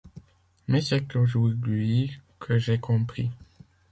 Mais 0.67 0.81
c’est 0.81 1.15
aujourd’hui 1.15 2.19
que 2.39 2.57
j’ai 2.57 2.79
compris. 2.79 3.29